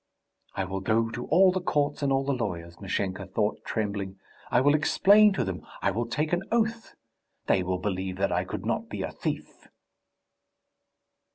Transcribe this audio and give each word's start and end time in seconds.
"I 0.55 0.63
will 0.63 0.79
go 0.79 1.11
to 1.11 1.27
all 1.27 1.51
the 1.51 1.61
courts 1.61 2.01
and 2.01 2.11
all 2.11 2.25
the 2.25 2.33
lawyers," 2.33 2.77
Mashenka 2.81 3.27
thought, 3.27 3.63
trembling. 3.63 4.17
"I 4.49 4.59
will 4.59 4.73
explain 4.73 5.31
to 5.33 5.43
them, 5.43 5.63
I 5.83 5.91
will 5.91 6.07
take 6.07 6.33
an 6.33 6.41
oath.... 6.51 6.95
They 7.45 7.61
will 7.61 7.77
believe 7.77 8.17
that 8.17 8.31
I 8.31 8.43
could 8.43 8.65
not 8.65 8.89
be 8.89 9.03
a 9.03 9.11
thief!" 9.11 9.67